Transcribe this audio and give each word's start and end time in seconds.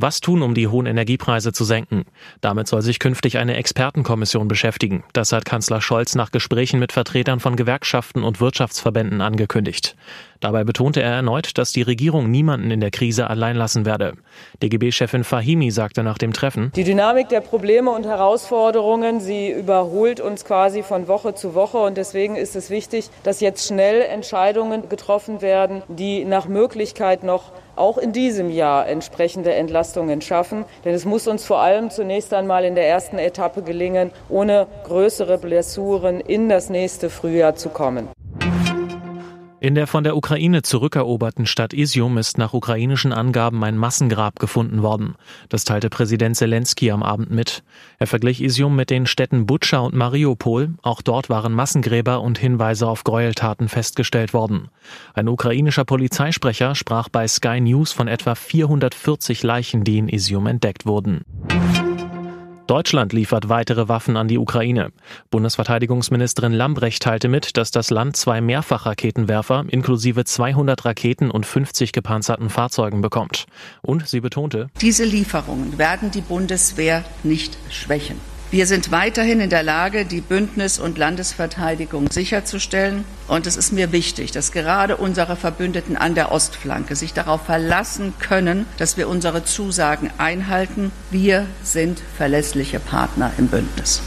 Was 0.00 0.20
tun, 0.20 0.42
um 0.42 0.54
die 0.54 0.68
hohen 0.68 0.86
Energiepreise 0.86 1.52
zu 1.52 1.64
senken? 1.64 2.04
Damit 2.40 2.68
soll 2.68 2.82
sich 2.82 3.00
künftig 3.00 3.36
eine 3.36 3.56
Expertenkommission 3.56 4.46
beschäftigen. 4.46 5.02
Das 5.12 5.32
hat 5.32 5.44
Kanzler 5.44 5.80
Scholz 5.80 6.14
nach 6.14 6.30
Gesprächen 6.30 6.78
mit 6.78 6.92
Vertretern 6.92 7.40
von 7.40 7.56
Gewerkschaften 7.56 8.22
und 8.22 8.40
Wirtschaftsverbänden 8.40 9.20
angekündigt. 9.20 9.96
Dabei 10.38 10.62
betonte 10.62 11.02
er 11.02 11.14
erneut, 11.14 11.58
dass 11.58 11.72
die 11.72 11.82
Regierung 11.82 12.30
niemanden 12.30 12.70
in 12.70 12.78
der 12.78 12.92
Krise 12.92 13.28
allein 13.28 13.56
lassen 13.56 13.84
werde. 13.86 14.14
DGB-Chefin 14.62 15.24
Fahimi 15.24 15.72
sagte 15.72 16.04
nach 16.04 16.18
dem 16.18 16.32
Treffen, 16.32 16.70
Die 16.76 16.84
Dynamik 16.84 17.28
der 17.28 17.40
Probleme 17.40 17.90
und 17.90 18.06
Herausforderungen, 18.06 19.18
sie 19.18 19.50
überholt 19.50 20.20
uns 20.20 20.44
quasi 20.44 20.84
von 20.84 21.08
Woche 21.08 21.34
zu 21.34 21.54
Woche. 21.54 21.78
Und 21.78 21.96
deswegen 21.96 22.36
ist 22.36 22.54
es 22.54 22.70
wichtig, 22.70 23.10
dass 23.24 23.40
jetzt 23.40 23.66
schnell 23.66 24.02
Entscheidungen 24.02 24.88
getroffen 24.88 25.42
werden, 25.42 25.82
die 25.88 26.24
nach 26.24 26.46
Möglichkeit 26.46 27.24
noch 27.24 27.50
auch 27.78 27.98
in 27.98 28.12
diesem 28.12 28.50
Jahr 28.50 28.88
entsprechende 28.88 29.54
Entlastungen 29.54 30.20
schaffen. 30.20 30.64
Denn 30.84 30.94
es 30.94 31.04
muss 31.04 31.26
uns 31.26 31.44
vor 31.44 31.60
allem 31.60 31.90
zunächst 31.90 32.34
einmal 32.34 32.64
in 32.64 32.74
der 32.74 32.88
ersten 32.88 33.18
Etappe 33.18 33.62
gelingen, 33.62 34.10
ohne 34.28 34.66
größere 34.84 35.38
Blessuren 35.38 36.20
in 36.20 36.48
das 36.48 36.70
nächste 36.70 37.10
Frühjahr 37.10 37.54
zu 37.54 37.68
kommen. 37.68 38.08
In 39.60 39.74
der 39.74 39.88
von 39.88 40.04
der 40.04 40.16
Ukraine 40.16 40.62
zurückeroberten 40.62 41.44
Stadt 41.44 41.72
Isium 41.72 42.16
ist 42.16 42.38
nach 42.38 42.52
ukrainischen 42.52 43.12
Angaben 43.12 43.64
ein 43.64 43.76
Massengrab 43.76 44.38
gefunden 44.38 44.82
worden. 44.82 45.16
Das 45.48 45.64
teilte 45.64 45.90
Präsident 45.90 46.36
Zelensky 46.36 46.92
am 46.92 47.02
Abend 47.02 47.32
mit. 47.32 47.64
Er 47.98 48.06
verglich 48.06 48.40
Isium 48.40 48.76
mit 48.76 48.88
den 48.88 49.06
Städten 49.06 49.46
Butscha 49.46 49.78
und 49.78 49.96
Mariupol. 49.96 50.74
Auch 50.82 51.02
dort 51.02 51.28
waren 51.28 51.52
Massengräber 51.52 52.20
und 52.20 52.38
Hinweise 52.38 52.86
auf 52.86 53.02
Gräueltaten 53.02 53.68
festgestellt 53.68 54.32
worden. 54.32 54.68
Ein 55.14 55.26
ukrainischer 55.26 55.84
Polizeisprecher 55.84 56.76
sprach 56.76 57.08
bei 57.08 57.26
Sky 57.26 57.60
News 57.60 57.90
von 57.90 58.06
etwa 58.06 58.36
440 58.36 59.42
Leichen, 59.42 59.82
die 59.82 59.98
in 59.98 60.08
Isium 60.08 60.46
entdeckt 60.46 60.86
wurden. 60.86 61.24
Deutschland 62.68 63.14
liefert 63.14 63.48
weitere 63.48 63.88
Waffen 63.88 64.18
an 64.18 64.28
die 64.28 64.36
Ukraine. 64.36 64.92
Bundesverteidigungsministerin 65.30 66.52
Lambrecht 66.52 67.02
teilte 67.02 67.28
mit, 67.28 67.56
dass 67.56 67.70
das 67.70 67.88
Land 67.88 68.16
zwei 68.16 68.42
Mehrfachraketenwerfer 68.42 69.64
inklusive 69.68 70.24
200 70.24 70.84
Raketen 70.84 71.30
und 71.30 71.46
50 71.46 71.92
gepanzerten 71.92 72.50
Fahrzeugen 72.50 73.00
bekommt. 73.00 73.46
Und 73.80 74.06
sie 74.06 74.20
betonte, 74.20 74.68
diese 74.82 75.04
Lieferungen 75.04 75.78
werden 75.78 76.10
die 76.10 76.20
Bundeswehr 76.20 77.04
nicht 77.22 77.56
schwächen. 77.70 78.20
Wir 78.50 78.66
sind 78.66 78.90
weiterhin 78.90 79.40
in 79.40 79.50
der 79.50 79.62
Lage, 79.62 80.06
die 80.06 80.22
Bündnis- 80.22 80.78
und 80.78 80.96
Landesverteidigung 80.96 82.10
sicherzustellen. 82.10 83.04
Und 83.26 83.46
es 83.46 83.58
ist 83.58 83.74
mir 83.74 83.92
wichtig, 83.92 84.32
dass 84.32 84.52
gerade 84.52 84.96
unsere 84.96 85.36
Verbündeten 85.36 85.98
an 85.98 86.14
der 86.14 86.32
Ostflanke 86.32 86.96
sich 86.96 87.12
darauf 87.12 87.42
verlassen 87.44 88.14
können, 88.18 88.64
dass 88.78 88.96
wir 88.96 89.10
unsere 89.10 89.44
Zusagen 89.44 90.10
einhalten. 90.16 90.92
Wir 91.10 91.44
sind 91.62 92.00
verlässliche 92.16 92.80
Partner 92.80 93.32
im 93.36 93.48
Bündnis. 93.48 94.00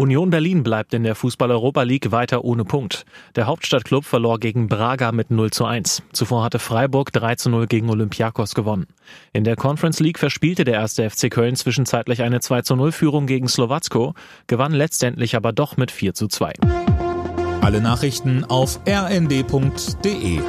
Union 0.00 0.30
Berlin 0.30 0.62
bleibt 0.62 0.94
in 0.94 1.02
der 1.02 1.14
Fußball-Europa 1.14 1.82
League 1.82 2.10
weiter 2.10 2.42
ohne 2.42 2.64
Punkt. 2.64 3.04
Der 3.36 3.46
Hauptstadtklub 3.46 4.06
verlor 4.06 4.38
gegen 4.38 4.66
Braga 4.66 5.12
mit 5.12 5.30
0 5.30 5.50
zu 5.50 5.66
1. 5.66 6.02
Zuvor 6.14 6.42
hatte 6.42 6.58
Freiburg 6.58 7.12
3 7.12 7.34
zu 7.34 7.50
0 7.50 7.66
gegen 7.66 7.90
Olympiakos 7.90 8.54
gewonnen. 8.54 8.86
In 9.34 9.44
der 9.44 9.56
Conference 9.56 10.00
League 10.00 10.18
verspielte 10.18 10.64
der 10.64 10.76
erste 10.76 11.10
FC 11.10 11.30
Köln 11.30 11.54
zwischenzeitlich 11.54 12.22
eine 12.22 12.40
2 12.40 12.62
zu 12.62 12.76
0 12.76 12.92
Führung 12.92 13.26
gegen 13.26 13.46
Slowacko, 13.46 14.14
gewann 14.46 14.72
letztendlich 14.72 15.36
aber 15.36 15.52
doch 15.52 15.76
mit 15.76 15.90
4 15.90 16.14
zu 16.14 16.28
2. 16.28 16.54
Alle 17.60 17.82
Nachrichten 17.82 18.46
auf 18.46 18.80
rnd.de 18.88 20.40